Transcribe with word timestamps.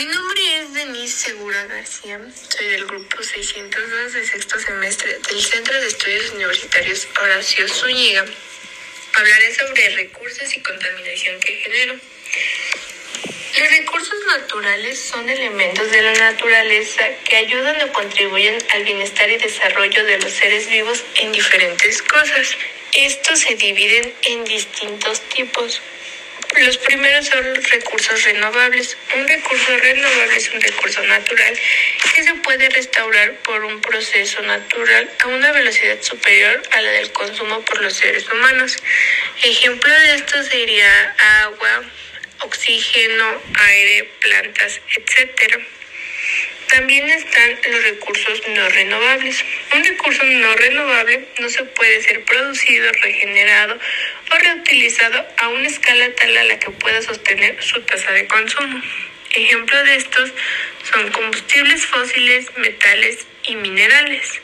Mi 0.00 0.06
nombre 0.06 0.56
es 0.56 0.72
Denise 0.72 1.28
Segura 1.28 1.62
García, 1.66 2.18
soy 2.48 2.68
del 2.68 2.86
grupo 2.86 3.22
602 3.22 4.14
de 4.14 4.26
sexto 4.26 4.58
semestre 4.58 5.18
del 5.28 5.42
Centro 5.42 5.78
de 5.78 5.88
Estudios 5.88 6.30
Universitarios 6.30 7.06
Horacio 7.20 7.68
Zúñiga. 7.68 8.24
Hablaré 9.12 9.54
sobre 9.54 9.90
recursos 9.96 10.56
y 10.56 10.62
contaminación 10.62 11.38
que 11.40 11.54
genero. 11.54 11.96
Los 13.58 13.70
recursos 13.72 14.26
naturales 14.26 14.98
son 14.98 15.28
elementos 15.28 15.90
de 15.90 16.00
la 16.00 16.14
naturaleza 16.14 17.02
que 17.26 17.36
ayudan 17.36 17.86
o 17.86 17.92
contribuyen 17.92 18.56
al 18.70 18.84
bienestar 18.84 19.28
y 19.28 19.36
desarrollo 19.36 20.02
de 20.06 20.18
los 20.18 20.32
seres 20.32 20.66
vivos 20.70 21.04
en 21.16 21.30
diferentes 21.32 22.00
cosas. 22.00 22.56
Estos 22.94 23.40
se 23.40 23.54
dividen 23.54 24.14
en 24.22 24.44
distintos 24.44 25.20
tipos. 25.28 25.82
Los 26.58 26.78
primeros 26.78 27.26
son 27.26 27.54
recursos 27.54 28.24
renovables. 28.24 28.96
Un 29.16 29.26
recurso 29.26 29.78
renovable 29.78 30.36
es 30.36 30.50
un 30.50 30.60
recurso 30.60 31.02
natural 31.04 31.58
que 32.14 32.22
se 32.24 32.34
puede 32.34 32.68
restaurar 32.68 33.34
por 33.36 33.64
un 33.64 33.80
proceso 33.80 34.42
natural 34.42 35.10
a 35.20 35.28
una 35.28 35.52
velocidad 35.52 36.02
superior 36.02 36.60
a 36.72 36.80
la 36.82 36.90
del 36.90 37.12
consumo 37.12 37.60
por 37.62 37.80
los 37.80 37.94
seres 37.94 38.28
humanos. 38.28 38.76
Ejemplo 39.42 39.92
de 40.00 40.14
esto 40.14 40.42
sería 40.42 41.14
agua, 41.44 41.82
oxígeno, 42.40 43.42
aire, 43.54 44.10
plantas, 44.20 44.80
etc. 44.96 45.60
También 46.70 47.10
están 47.10 47.58
los 47.68 47.82
recursos 47.82 48.42
no 48.54 48.68
renovables. 48.68 49.44
Un 49.74 49.84
recurso 49.84 50.22
no 50.24 50.54
renovable 50.54 51.26
no 51.40 51.48
se 51.48 51.64
puede 51.64 52.00
ser 52.02 52.22
producido, 52.24 52.92
regenerado 52.92 53.76
o 54.32 54.38
reutilizado 54.38 55.26
a 55.38 55.48
una 55.48 55.66
escala 55.66 56.14
tal 56.14 56.36
a 56.36 56.44
la 56.44 56.58
que 56.60 56.70
pueda 56.70 57.02
sostener 57.02 57.60
su 57.60 57.80
tasa 57.82 58.12
de 58.12 58.26
consumo. 58.28 58.80
Ejemplo 59.32 59.82
de 59.82 59.96
estos 59.96 60.32
son 60.92 61.10
combustibles 61.10 61.86
fósiles, 61.86 62.46
metales 62.56 63.26
y 63.44 63.56
minerales. 63.56 64.40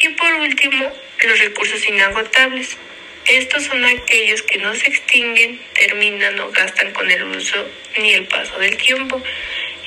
Y 0.00 0.08
por 0.10 0.32
último, 0.34 0.90
los 1.22 1.38
recursos 1.40 1.86
inagotables. 1.86 2.78
Estos 3.26 3.64
son 3.64 3.84
aquellos 3.84 4.42
que 4.42 4.58
no 4.58 4.74
se 4.74 4.88
extinguen, 4.88 5.60
terminan 5.74 6.40
o 6.40 6.50
gastan 6.50 6.92
con 6.92 7.10
el 7.10 7.22
uso 7.24 7.70
ni 7.98 8.14
el 8.14 8.26
paso 8.26 8.58
del 8.58 8.76
tiempo. 8.78 9.22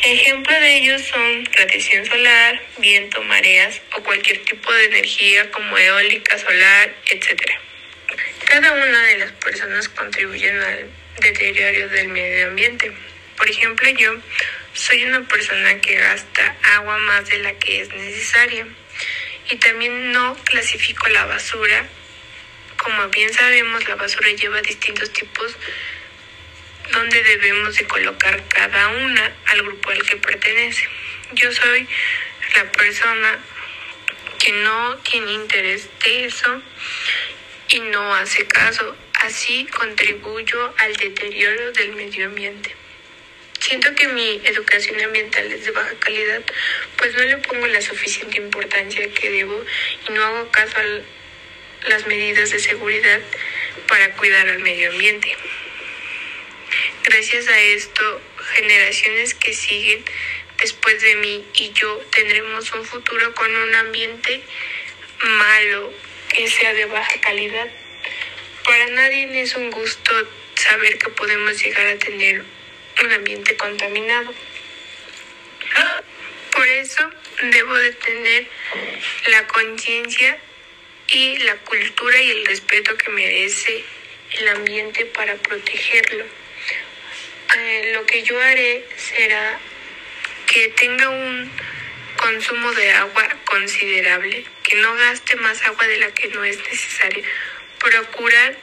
Ejemplo 0.05 0.53
de 0.59 0.75
ellos 0.79 1.01
son 1.01 1.45
radiación 1.53 2.05
solar, 2.05 2.61
viento, 2.77 3.23
mareas 3.23 3.81
o 3.95 4.03
cualquier 4.03 4.43
tipo 4.43 4.69
de 4.73 4.83
energía 4.83 5.49
como 5.51 5.77
eólica, 5.77 6.37
solar, 6.37 6.93
etc. 7.05 7.41
Cada 8.45 8.73
una 8.73 9.01
de 9.03 9.19
las 9.19 9.31
personas 9.31 9.87
contribuyen 9.87 10.59
al 10.59 10.89
deterioro 11.21 11.87
del 11.87 12.09
medio 12.09 12.47
ambiente. 12.49 12.91
Por 13.37 13.49
ejemplo, 13.49 13.89
yo 13.91 14.13
soy 14.73 15.05
una 15.05 15.21
persona 15.21 15.79
que 15.79 15.95
gasta 15.95 16.57
agua 16.75 16.97
más 16.97 17.29
de 17.29 17.37
la 17.37 17.53
que 17.53 17.79
es 17.79 17.89
necesaria 17.93 18.67
y 19.51 19.55
también 19.55 20.11
no 20.11 20.35
clasifico 20.43 21.07
la 21.07 21.27
basura. 21.27 21.87
Como 22.75 23.07
bien 23.07 23.33
sabemos, 23.33 23.87
la 23.87 23.95
basura 23.95 24.29
lleva 24.31 24.61
distintos 24.61 25.13
tipos 25.13 25.55
donde 26.91 27.23
debemos 27.23 27.75
de 27.75 27.85
colocar 27.85 28.43
cada 28.47 28.89
una 28.89 29.35
al 29.45 29.63
grupo 29.63 29.89
al 29.89 30.03
que 30.03 30.17
pertenece. 30.17 30.87
Yo 31.33 31.51
soy 31.51 31.87
la 32.55 32.71
persona 32.71 33.39
que 34.39 34.51
no 34.51 34.97
tiene 34.97 35.31
interés 35.33 35.89
de 36.03 36.25
eso 36.25 36.61
y 37.69 37.79
no 37.79 38.13
hace 38.15 38.45
caso. 38.47 38.95
Así 39.21 39.65
contribuyo 39.67 40.73
al 40.77 40.93
deterioro 40.95 41.71
del 41.71 41.95
medio 41.95 42.25
ambiente. 42.25 42.75
Siento 43.59 43.95
que 43.95 44.09
mi 44.09 44.41
educación 44.43 44.99
ambiental 44.99 45.49
es 45.49 45.63
de 45.63 45.71
baja 45.71 45.93
calidad, 45.99 46.43
pues 46.97 47.13
no 47.15 47.23
le 47.23 47.37
pongo 47.37 47.65
la 47.67 47.81
suficiente 47.81 48.37
importancia 48.37 49.09
que 49.13 49.29
debo 49.29 49.63
y 50.09 50.11
no 50.11 50.21
hago 50.21 50.51
caso 50.51 50.77
a 50.77 51.89
las 51.89 52.05
medidas 52.05 52.49
de 52.51 52.59
seguridad 52.59 53.21
para 53.87 54.11
cuidar 54.15 54.49
al 54.49 54.59
medio 54.59 54.91
ambiente. 54.91 55.37
Gracias 57.13 57.47
a 57.47 57.61
esto, 57.61 58.21
generaciones 58.55 59.35
que 59.35 59.53
siguen 59.53 60.03
después 60.57 60.99
de 60.99 61.15
mí 61.17 61.45
y 61.53 61.71
yo 61.73 61.95
tendremos 62.11 62.71
un 62.71 62.83
futuro 62.83 63.35
con 63.35 63.55
un 63.55 63.75
ambiente 63.75 64.41
malo 65.21 65.93
que 66.29 66.47
sea 66.47 66.73
de 66.73 66.85
baja 66.85 67.21
calidad. 67.21 67.67
Para 68.63 68.87
nadie 68.87 69.41
es 69.41 69.53
un 69.55 69.69
gusto 69.69 70.11
saber 70.55 70.97
que 70.97 71.09
podemos 71.09 71.63
llegar 71.63 71.85
a 71.85 71.99
tener 71.99 72.43
un 73.03 73.11
ambiente 73.11 73.55
contaminado. 73.57 74.33
Por 76.51 76.67
eso 76.67 77.11
debo 77.43 77.75
de 77.75 77.91
tener 77.91 78.47
la 79.27 79.45
conciencia 79.45 80.39
y 81.09 81.37
la 81.37 81.57
cultura 81.57 82.19
y 82.19 82.31
el 82.31 82.45
respeto 82.47 82.97
que 82.97 83.11
merece 83.11 83.83
el 84.31 84.47
ambiente 84.47 85.05
para 85.05 85.35
protegerlo. 85.35 86.42
Lo 87.93 88.03
que 88.07 88.23
yo 88.23 88.41
haré 88.41 88.83
será 88.97 89.59
que 90.47 90.69
tenga 90.69 91.09
un 91.09 91.51
consumo 92.15 92.71
de 92.71 92.91
agua 92.91 93.27
considerable, 93.45 94.43
que 94.63 94.77
no 94.77 94.95
gaste 94.95 95.35
más 95.35 95.61
agua 95.61 95.85
de 95.85 95.97
la 95.97 96.11
que 96.11 96.27
no 96.29 96.43
es 96.43 96.57
necesaria, 96.57 97.23
procurar 97.79 98.57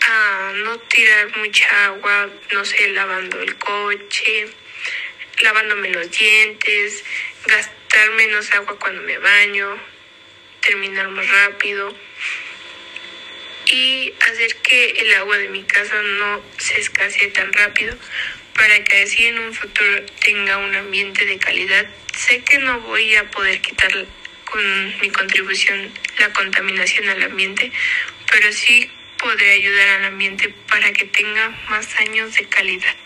a 0.00 0.52
no 0.56 0.76
tirar 0.80 1.36
mucha 1.36 1.84
agua, 1.84 2.30
no 2.50 2.64
sé, 2.64 2.88
lavando 2.88 3.40
el 3.40 3.54
coche, 3.58 4.48
lavándome 5.40 5.90
los 5.90 6.10
dientes, 6.10 7.04
gastar 7.46 8.10
menos 8.16 8.52
agua 8.54 8.76
cuando 8.80 9.02
me 9.02 9.18
baño, 9.18 9.78
terminar 10.62 11.06
más 11.10 11.28
rápido 11.28 11.94
y 13.66 14.12
hacer 14.28 14.56
que 14.56 14.90
el 14.98 15.14
agua 15.14 15.38
de 15.38 15.48
mi 15.48 15.62
casa 15.62 16.02
no 16.02 16.42
se 16.58 16.80
escasee 16.80 17.28
tan 17.28 17.52
rápido 17.52 17.96
para 18.58 18.82
que 18.82 19.02
así 19.02 19.24
en 19.24 19.38
un 19.38 19.54
futuro 19.54 20.04
tenga 20.20 20.58
un 20.58 20.74
ambiente 20.74 21.24
de 21.24 21.38
calidad. 21.38 21.86
Sé 22.14 22.42
que 22.42 22.58
no 22.58 22.80
voy 22.80 23.14
a 23.14 23.30
poder 23.30 23.60
quitar 23.60 23.92
con 24.44 25.00
mi 25.00 25.10
contribución 25.10 25.90
la 26.18 26.32
contaminación 26.32 27.08
al 27.08 27.22
ambiente, 27.22 27.70
pero 28.30 28.52
sí 28.52 28.90
podré 29.18 29.52
ayudar 29.52 29.88
al 29.88 30.04
ambiente 30.06 30.52
para 30.68 30.92
que 30.92 31.04
tenga 31.04 31.50
más 31.70 31.88
años 32.00 32.34
de 32.34 32.46
calidad. 32.46 32.96